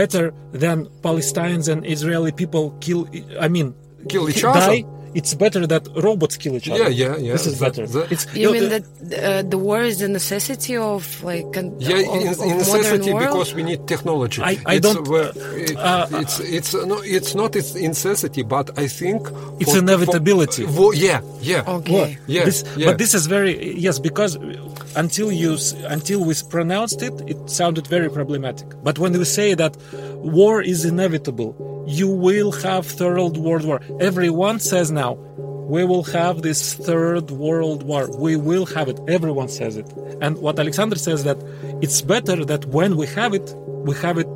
better 0.00 0.24
than 0.62 0.76
Palestinians 1.08 1.66
and 1.72 1.80
Israeli 1.96 2.32
people 2.42 2.64
kill. 2.84 3.00
I 3.46 3.48
mean, 3.56 3.68
Kill 4.12 4.24
each 4.30 4.42
die. 4.42 4.50
other. 4.58 4.78
It's 5.14 5.32
better 5.34 5.62
that 5.72 5.82
robots 6.08 6.36
kill 6.36 6.54
each 6.56 6.68
other. 6.68 6.78
Yeah, 6.82 6.88
yeah, 7.02 7.16
yeah. 7.26 7.32
This 7.34 7.46
is 7.46 7.58
That- 7.58 7.66
better. 7.76 7.86
that- 7.94 8.10
it's 8.14 8.24
You 8.34 8.50
mean 8.52 8.64
uh, 8.66 8.68
that 8.74 8.84
uh, 8.84 9.42
the 9.52 9.58
war 9.58 9.80
is 9.82 9.96
the 10.04 10.08
necessity 10.08 10.76
of 10.76 11.02
like 11.30 11.46
con- 11.52 11.74
Yeah, 11.78 11.98
of, 11.98 12.02
in, 12.22 12.28
of 12.28 12.38
in 12.40 12.48
modern 12.48 12.58
necessity 12.58 13.12
world? 13.12 13.26
because 13.28 13.54
we 13.54 13.62
need 13.62 13.80
technology. 13.86 14.40
I- 14.42 14.58
I 14.66 14.74
It's, 14.76 14.86
don't- 14.86 15.08
uh, 15.08 15.78
uh, 15.78 16.22
it's 16.22 16.36
it's 16.40 16.74
no, 16.74 16.96
it's 17.16 17.32
not 17.34 17.50
its 17.60 17.74
necessity, 17.74 18.42
but 18.42 18.66
I 18.78 18.86
think 18.88 19.20
It's 19.60 19.72
for- 19.72 19.78
inevitability. 19.78 20.64
for- 20.64 20.72
for- 20.72 20.94
yeah, 20.94 21.20
yeah. 21.40 21.62
Okay. 21.78 22.18
Yeah, 22.26 22.44
This, 22.48 22.64
yeah. 22.76 22.86
But 22.88 22.98
this 22.98 23.14
is 23.14 23.26
very 23.26 23.54
yes 23.86 23.98
because 23.98 24.32
until 24.96 25.28
you 25.42 25.54
s- 25.54 25.74
until 25.96 26.20
we 26.28 26.34
pronounced 26.56 27.02
it, 27.08 27.14
it 27.32 27.38
sounded 27.60 27.86
very 27.86 28.10
problematic. 28.18 28.66
But 28.82 28.98
when 28.98 29.12
we 29.20 29.24
say 29.24 29.54
that 29.54 29.76
war 30.38 30.60
is 30.62 30.84
inevitable, 30.84 31.50
you 31.86 32.08
will 32.08 32.52
have 32.52 32.86
third 32.86 33.36
world 33.36 33.64
war. 33.64 33.80
Everyone 34.00 34.58
says 34.60 34.90
now 34.90 35.14
we 35.66 35.84
will 35.84 36.02
have 36.04 36.42
this 36.42 36.74
third 36.74 37.30
world 37.30 37.82
war. 37.84 38.10
We 38.18 38.36
will 38.36 38.66
have 38.66 38.88
it. 38.88 39.00
Everyone 39.08 39.48
says 39.48 39.76
it. 39.76 39.90
And 40.20 40.38
what 40.38 40.58
Alexander 40.58 40.96
says 40.96 41.24
that 41.24 41.38
it's 41.80 42.02
better 42.02 42.44
that 42.44 42.66
when 42.66 42.96
we 42.96 43.06
have 43.08 43.32
it, 43.34 43.54
we 43.88 43.94
have 43.96 44.18
it 44.18 44.28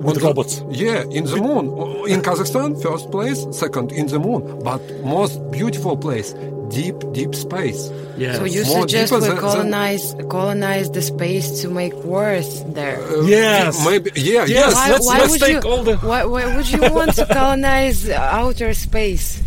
with 0.00 0.16
the- 0.16 0.24
robots. 0.26 0.64
Yeah, 0.70 1.04
in 1.10 1.24
the 1.24 1.36
moon. 1.36 1.66
In 2.08 2.20
Kazakhstan, 2.22 2.82
first 2.82 3.10
place, 3.12 3.46
second 3.52 3.92
in 3.92 4.06
the 4.08 4.18
moon, 4.18 4.42
but 4.64 4.80
most 5.04 5.38
beautiful 5.52 5.96
place, 5.96 6.34
deep, 6.74 6.96
deep 7.12 7.34
space. 7.34 7.90
Yeah. 8.16 8.34
So 8.38 8.44
you 8.44 8.64
More 8.64 8.80
suggest 8.82 9.12
we 9.12 9.20
than- 9.20 9.30
than- 9.30 9.38
colonize 9.38 10.14
colonize 10.28 10.90
the 10.90 11.02
space 11.02 11.60
to 11.62 11.68
make 11.68 11.94
wars 12.04 12.48
there? 12.74 12.98
Uh, 13.00 13.22
Yes. 13.24 13.84
maybe. 13.84 14.10
Yeah, 14.16 14.44
Yes. 14.44 14.48
yes. 14.48 14.88
let's- 14.90 15.06
let's 15.06 15.30
would 15.32 15.40
take 15.40 15.64
you, 15.64 15.70
all 15.70 15.82
the- 15.82 15.96
why, 15.98 16.24
why 16.24 16.44
would 16.56 16.68
you 16.70 16.80
want 16.92 17.14
to 17.16 17.24
colonize 17.26 18.08
outer 18.10 18.74
space? 18.74 19.40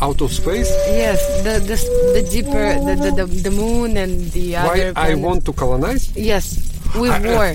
Out 0.00 0.20
of 0.20 0.30
space. 0.32 0.68
Yes, 0.92 1.20
the 1.42 1.54
the, 1.70 1.76
the 2.16 2.22
deeper 2.28 2.66
the, 2.84 2.94
the, 3.04 3.10
the, 3.24 3.26
the 3.48 3.50
moon 3.50 3.96
and 3.96 4.30
the 4.36 4.52
Why 4.52 4.92
other. 4.92 4.92
I 4.94 5.14
want 5.14 5.44
to 5.48 5.52
colonize? 5.54 6.12
Yes, 6.14 6.44
with 6.94 7.12
I- 7.12 7.20
war. 7.32 7.48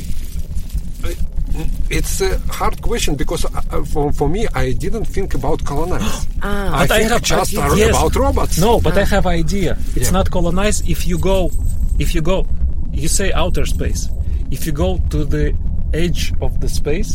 It's 1.92 2.22
a 2.22 2.38
hard 2.60 2.82
question 2.82 3.16
because 3.16 3.44
uh, 3.46 3.84
for, 3.92 4.12
for 4.14 4.28
me, 4.30 4.48
I 4.54 4.72
didn't 4.74 5.06
think 5.06 5.34
about 5.34 5.64
colonize. 5.66 6.28
Ah. 6.44 6.80
I 6.82 6.88
But 6.88 6.92
I 6.96 7.00
think 7.00 7.12
have- 7.12 7.22
just 7.22 7.56
but 7.56 7.78
yes. 7.78 7.90
about 7.90 8.16
robots. 8.16 8.58
No, 8.58 8.80
but 8.82 8.98
I 8.98 9.04
have 9.06 9.26
idea. 9.28 9.72
It's 9.96 10.08
Yeah. 10.10 10.12
not 10.20 10.32
colonize. 10.32 10.82
If 10.90 11.06
you 11.06 11.18
go, 11.20 11.52
if 12.00 12.16
you 12.16 12.22
go, 12.22 12.48
you 12.92 13.08
say 13.08 13.32
outer 13.34 13.66
space. 13.66 14.10
If 14.50 14.66
you 14.66 14.72
go 14.72 15.00
to 15.14 15.20
the 15.26 15.54
edge 15.94 16.34
of 16.42 16.60
the 16.62 16.70
space 16.70 17.12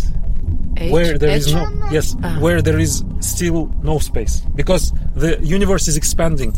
Age- 0.77 0.93
where 0.93 1.19
there 1.19 1.35
is 1.41 1.49
age? 1.49 1.55
no 1.55 1.63
yes, 1.91 2.15
where 2.45 2.61
there 2.63 2.79
is 2.79 3.03
still 3.21 3.71
no 3.83 3.99
space 3.99 4.35
because 4.55 4.93
the 5.17 5.31
universe 5.59 5.89
is 5.89 5.97
expanding. 5.97 6.53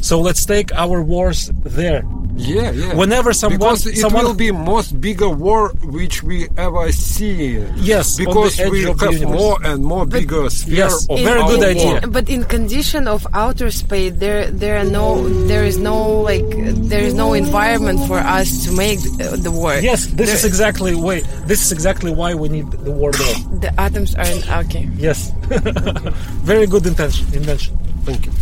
So 0.00 0.14
let's 0.20 0.44
take 0.46 0.68
our 0.74 1.02
wars 1.02 1.50
there. 1.80 2.02
Yeah, 2.36 2.70
yeah. 2.70 2.94
Whenever 2.94 3.32
someone- 3.32 3.58
because 3.58 3.86
it 3.86 3.96
someone- 3.98 4.24
will 4.24 4.34
be 4.34 4.50
most 4.52 5.00
bigger 5.00 5.28
war 5.28 5.72
which 5.82 6.22
we 6.22 6.48
ever 6.56 6.90
see. 6.92 7.58
Yes, 7.76 8.16
because 8.16 8.58
we 8.70 8.84
have 8.84 9.22
more 9.28 9.58
and 9.64 9.84
more 9.84 10.06
bigger 10.06 10.48
sphere 10.50 10.86
Yes, 10.88 11.06
of 11.10 11.18
very 11.20 11.42
good 11.44 11.60
war. 11.60 11.68
idea. 11.74 12.00
But 12.08 12.28
in 12.28 12.44
condition 12.44 13.06
of 13.08 13.26
outer 13.34 13.70
space, 13.70 14.12
there 14.16 14.50
there 14.50 14.78
are 14.80 14.88
no 14.88 15.28
there 15.50 15.64
is 15.64 15.76
no 15.78 15.96
like 16.22 16.46
there 16.88 17.02
is 17.02 17.14
no 17.14 17.34
environment 17.34 18.00
for 18.06 18.18
us 18.18 18.64
to 18.64 18.72
make 18.72 18.98
uh, 19.20 19.36
the 19.36 19.50
war. 19.50 19.74
Yes, 19.82 20.06
this 20.06 20.26
There- 20.28 20.36
is 20.36 20.44
exactly 20.44 20.94
why. 20.94 21.22
This 21.46 21.60
is 21.64 21.72
exactly 21.72 22.10
why 22.12 22.34
we 22.34 22.48
need 22.48 22.70
the 22.70 22.92
war 22.92 23.10
there. 23.12 23.36
the 23.64 23.70
atoms 23.80 24.14
are 24.14 24.26
in, 24.28 24.40
okay. 24.66 24.88
Yes, 24.96 25.32
very 26.50 26.66
good 26.66 26.86
intention. 26.86 27.26
Invention. 27.34 27.76
Thank 28.06 28.26
you. 28.26 28.32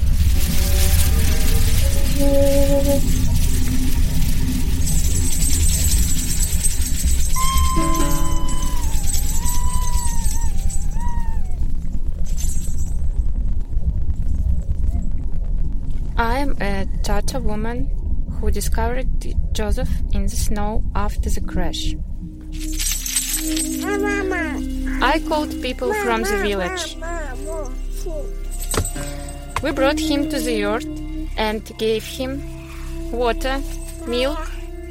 I'm 16.28 16.50
a 16.60 16.86
Tatar 17.02 17.40
woman 17.40 17.88
who 18.32 18.50
discovered 18.50 19.08
Joseph 19.52 19.88
in 20.12 20.24
the 20.24 20.36
snow 20.36 20.84
after 20.94 21.30
the 21.30 21.40
crash. 21.40 21.94
I 25.00 25.24
called 25.26 25.62
people 25.62 25.94
from 26.04 26.24
the 26.24 26.36
village. 26.48 26.98
We 29.62 29.72
brought 29.72 29.98
him 29.98 30.28
to 30.28 30.38
the 30.38 30.52
yard 30.52 30.84
and 31.38 31.62
gave 31.78 32.04
him 32.04 32.42
water, 33.10 33.62
milk, 34.06 34.38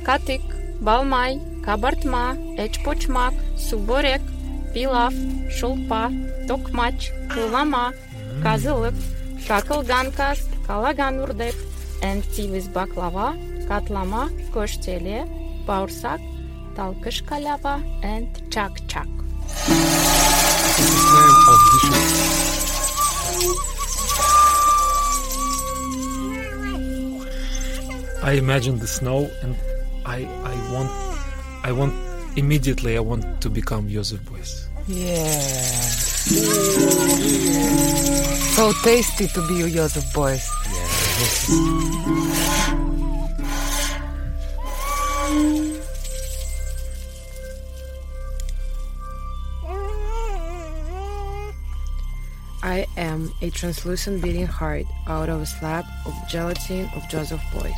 katik, 0.08 0.42
balmai, 0.82 1.32
kabartma, 1.62 2.26
echpochmak, 2.58 3.36
suborek, 3.68 4.24
pilaf, 4.74 5.14
shulpa, 5.60 6.04
tokmach, 6.48 7.12
kulama, 7.30 7.94
kazılık, 8.44 8.96
kakılgankas, 9.48 10.40
kalagan 10.68 11.20
urdep, 11.24 11.56
and 12.04 12.24
tivis 12.36 12.68
baklava, 12.76 13.36
katlama, 13.68 14.30
koşteli, 14.54 15.26
bağırsak, 15.68 16.20
talkış 16.76 17.22
kalava, 17.22 17.80
and 18.04 18.28
chak 18.52 18.90
chak. 18.90 19.08
Name 21.14 21.38
of 21.52 21.60
dishes. 21.74 22.28
I 28.24 28.34
imagine 28.34 28.78
the 28.80 28.88
snow, 28.88 29.30
and 29.44 29.56
I 30.06 30.28
I 30.54 30.56
want 30.74 30.92
I 31.64 31.72
want 31.72 31.94
immediately 32.36 32.98
I 32.98 33.00
want 33.00 33.24
to 33.42 33.50
become 33.50 33.88
Joseph 33.90 34.22
Beuys. 34.28 34.68
Yeah. 34.88 35.28
So 38.58 38.74
tasty 38.82 39.28
to 39.28 39.48
be 39.48 39.62
a 39.62 39.70
Joseph 39.70 40.04
Beuys. 40.16 40.42
I 52.64 52.88
am 52.98 53.32
a 53.44 53.52
translucent 53.52 54.24
beating 54.24 54.48
heart 54.48 54.88
out 55.06 55.30
of 55.30 55.42
a 55.42 55.46
slab 55.46 55.86
of 56.08 56.16
gelatin 56.28 56.90
of 56.96 57.08
Joseph 57.10 57.42
Beuys. 57.54 57.78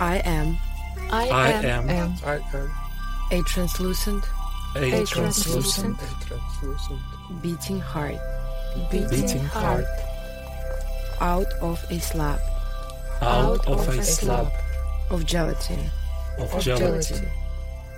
I 0.00 0.16
am. 0.24 0.58
I, 1.10 1.28
I 1.28 1.50
am, 1.50 1.88
am. 1.88 2.14
I 2.24 2.40
am. 2.54 2.70
A 3.30 3.42
translucent. 3.42 4.24
A 4.74 5.02
a 5.02 5.06
translucent. 5.06 5.98
translucent. 5.98 6.00
A 6.00 6.24
translucent. 6.26 7.00
Beating 7.42 7.80
heart. 7.80 8.16
Beating 8.90 9.08
beating 9.08 9.44
heart. 9.44 9.84
heart. 9.84 10.02
Out 11.20 11.52
of 11.62 11.82
a 11.90 11.98
slab. 11.98 12.40
Out, 13.22 13.66
of, 13.66 13.88
a 13.88 14.02
slab. 14.02 14.52
of 15.10 15.24
gelatin. 15.24 15.90
Of, 16.38 16.52
of 16.54 16.62
gelatin, 16.62 17.00
gelatin, 17.00 17.28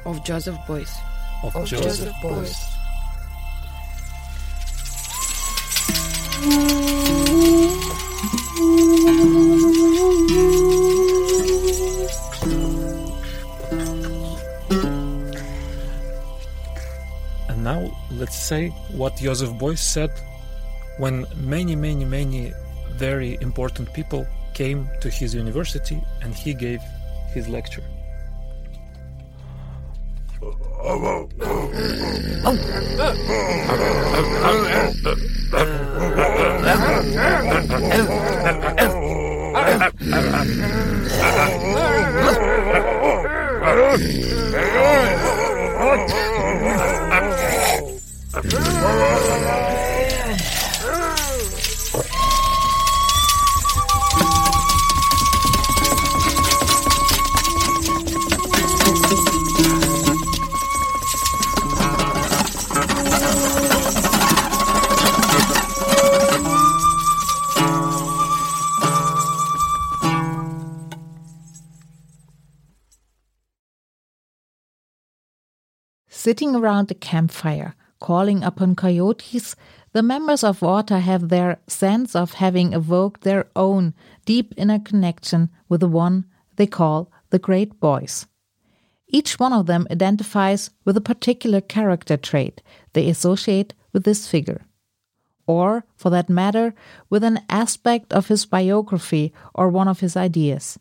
of 0.04 0.24
Joseph 0.24 0.56
Beuys. 0.68 0.90
of, 1.42 1.56
of 1.56 1.66
Joseph 1.66 1.86
Joseph 1.86 2.14
Beuys. 2.22 2.54
Beuys. 6.40 6.97
Say 18.48 18.68
what 18.96 19.14
Joseph 19.16 19.50
Beuys 19.60 19.78
said 19.78 20.10
when 20.96 21.26
many, 21.36 21.76
many, 21.76 22.06
many 22.06 22.54
very 22.92 23.36
important 23.42 23.92
people 23.92 24.26
came 24.54 24.88
to 25.02 25.10
his 25.10 25.34
university 25.34 26.00
and 26.22 26.34
he 26.34 26.54
gave 26.54 26.80
his 27.34 27.46
lecture. 27.46 27.84
Oh. 46.90 47.07
Sitting 76.10 76.54
around 76.54 76.88
the 76.88 76.94
campfire, 76.94 77.74
calling 78.00 78.42
upon 78.42 78.74
coyotes, 78.74 79.56
the 79.92 80.02
members 80.02 80.44
of 80.44 80.62
Orta 80.62 81.00
have 81.00 81.28
their 81.28 81.60
sense 81.66 82.14
of 82.14 82.34
having 82.34 82.72
evoked 82.72 83.22
their 83.22 83.48
own 83.56 83.94
deep 84.24 84.54
inner 84.56 84.78
connection 84.78 85.50
with 85.68 85.80
the 85.80 85.88
one 85.88 86.24
they 86.56 86.66
call 86.66 87.10
the 87.30 87.38
Great 87.38 87.80
Beuys. 87.80 88.26
Each 89.08 89.38
one 89.38 89.52
of 89.52 89.66
them 89.66 89.86
identifies 89.90 90.70
with 90.84 90.96
a 90.96 91.00
particular 91.00 91.60
character 91.60 92.16
trait 92.16 92.62
they 92.92 93.08
associate 93.08 93.74
with 93.92 94.04
this 94.04 94.28
figure. 94.28 94.66
Or, 95.46 95.84
for 95.96 96.10
that 96.10 96.28
matter, 96.28 96.74
with 97.08 97.24
an 97.24 97.40
aspect 97.48 98.12
of 98.12 98.28
his 98.28 98.44
biography 98.44 99.32
or 99.54 99.70
one 99.70 99.88
of 99.88 100.00
his 100.00 100.14
ideas. 100.14 100.78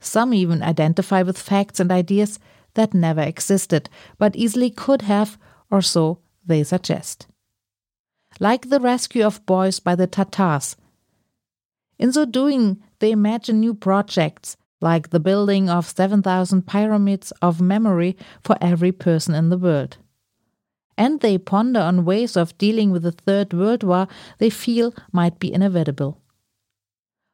Some 0.00 0.34
even 0.34 0.62
identify 0.62 1.22
with 1.22 1.38
facts 1.38 1.78
and 1.78 1.92
ideas 1.92 2.40
that 2.74 2.92
never 2.92 3.22
existed, 3.22 3.88
but 4.18 4.34
easily 4.34 4.68
could 4.68 5.02
have, 5.02 5.38
or 5.70 5.80
so 5.80 6.18
they 6.46 6.62
suggest. 6.62 7.26
Like 8.40 8.68
the 8.68 8.80
rescue 8.80 9.24
of 9.24 9.44
Beuys 9.46 9.82
by 9.82 9.94
the 9.94 10.06
Tatars. 10.06 10.76
In 11.98 12.12
so 12.12 12.24
doing, 12.24 12.82
they 12.98 13.12
imagine 13.12 13.60
new 13.60 13.74
projects, 13.74 14.56
like 14.80 15.10
the 15.10 15.20
building 15.20 15.70
of 15.70 15.86
7,000 15.88 16.66
pyramids 16.66 17.32
of 17.40 17.60
memory 17.60 18.16
for 18.42 18.56
every 18.60 18.92
person 18.92 19.34
in 19.34 19.48
the 19.50 19.58
world. 19.58 19.98
And 20.96 21.20
they 21.20 21.38
ponder 21.38 21.80
on 21.80 22.04
ways 22.04 22.36
of 22.36 22.56
dealing 22.58 22.90
with 22.90 23.02
the 23.02 23.12
Third 23.12 23.52
World 23.52 23.82
War 23.82 24.08
they 24.38 24.50
feel 24.50 24.94
might 25.12 25.38
be 25.38 25.52
inevitable. 25.52 26.20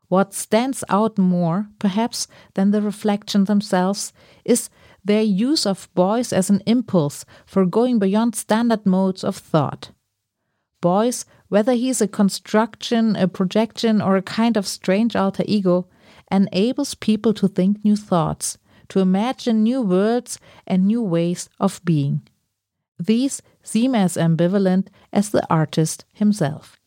What 0.09 0.35
stands 0.35 0.83
out 0.89 1.19
more, 1.19 1.69
perhaps, 1.79 2.27
than 2.55 2.73
the 2.73 2.83
reflections 2.83 3.47
themselves 3.47 4.13
is 4.45 4.69
their 5.05 5.23
use 5.23 5.67
of 5.67 5.89
Beuys 5.95 6.33
as 6.33 6.51
an 6.51 6.63
impulse 6.67 7.25
for 7.47 7.67
going 7.67 7.99
beyond 7.99 8.35
standard 8.35 8.87
modes 8.87 9.25
of 9.25 9.37
thought. 9.37 9.91
Beuys, 10.83 11.25
whether 11.49 11.73
he 11.73 11.89
is 11.89 12.01
a 12.01 12.09
construction, 12.09 13.17
a 13.17 13.29
projection, 13.29 14.01
or 14.01 14.17
a 14.17 14.23
kind 14.23 14.57
of 14.57 14.67
strange 14.67 15.15
alter 15.15 15.45
ego, 15.47 15.87
enables 16.31 16.95
people 16.95 17.35
to 17.35 17.49
think 17.49 17.85
new 17.85 17.97
thoughts, 17.97 18.57
to 18.89 19.01
imagine 19.01 19.63
new 19.63 19.83
worlds 19.83 20.39
and 20.67 20.87
new 20.87 21.03
ways 21.03 21.49
of 21.59 21.81
being. 21.85 22.23
These 22.99 23.43
seem 23.63 23.95
as 23.95 24.17
ambivalent 24.17 24.89
as 25.13 25.31
the 25.31 25.47
artist 25.53 26.05
himself. 26.13 26.79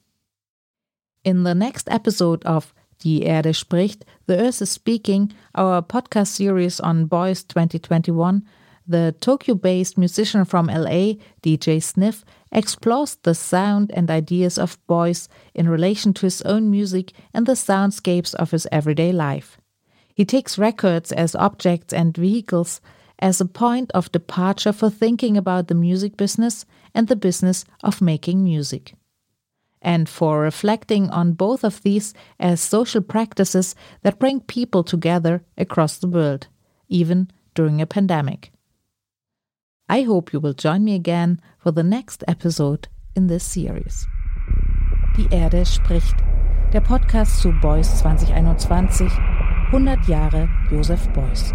In 1.23 1.43
the 1.43 1.55
next 1.55 1.89
episode 1.89 2.43
of 2.45 2.73
Die 3.03 3.23
Erde 3.23 3.53
spricht, 3.53 4.05
The 4.27 4.37
Earth 4.37 4.61
is 4.61 4.71
Speaking, 4.71 5.33
our 5.53 5.81
podcast 5.81 6.27
series 6.27 6.79
on 6.79 7.09
Beuys 7.09 7.45
2021, 7.45 8.43
the 8.87 9.13
Tokyo 9.19 9.55
based 9.55 9.97
musician 9.97 10.45
from 10.45 10.67
LA, 10.67 11.15
DJ 11.41 11.83
Sniff, 11.83 12.23
explores 12.51 13.15
the 13.23 13.35
sound 13.35 13.91
and 13.91 14.09
ideas 14.09 14.57
of 14.57 14.77
Beuys 14.87 15.27
in 15.53 15.67
relation 15.67 16.13
to 16.13 16.25
his 16.25 16.41
own 16.43 16.71
music 16.71 17.11
and 17.33 17.45
the 17.45 17.53
soundscapes 17.53 18.33
of 18.35 18.51
his 18.51 18.67
everyday 18.71 19.11
life. 19.11 19.57
He 20.15 20.23
takes 20.23 20.57
records 20.57 21.11
as 21.11 21.35
objects 21.35 21.93
and 21.93 22.15
vehicles 22.15 22.79
as 23.19 23.41
a 23.41 23.45
point 23.45 23.91
of 23.91 24.13
departure 24.13 24.71
for 24.71 24.89
thinking 24.89 25.35
about 25.35 25.67
the 25.67 25.75
music 25.75 26.15
business 26.15 26.65
and 26.95 27.09
the 27.09 27.17
business 27.17 27.65
of 27.83 28.01
making 28.01 28.43
music 28.43 28.93
and 29.83 30.09
for 30.09 30.39
reflecting 30.39 31.09
on 31.09 31.33
both 31.33 31.63
of 31.63 31.83
these 31.83 32.13
as 32.39 32.61
social 32.61 33.01
practices 33.01 33.75
that 34.01 34.17
bring 34.17 34.39
people 34.39 34.83
together 34.83 35.43
across 35.57 35.97
the 35.97 36.07
world, 36.07 36.47
even 36.87 37.29
during 37.53 37.81
a 37.81 37.85
pandemic. 37.85 38.51
I 39.89 40.03
hope 40.03 40.33
you 40.33 40.39
will 40.39 40.53
join 40.53 40.83
me 40.85 40.95
again 40.95 41.39
for 41.59 41.71
the 41.71 41.83
next 41.83 42.23
episode 42.27 42.87
in 43.15 43.27
this 43.27 43.43
series. 43.43 44.07
Die 45.17 45.27
Erde 45.29 45.65
spricht, 45.65 46.15
der 46.71 46.81
Podcast 46.81 47.41
zu 47.41 47.51
Beuys 47.61 48.01
2021, 48.01 49.11
100 49.71 50.07
Jahre 50.07 50.49
Joseph 50.71 51.07
Beuys. 51.13 51.53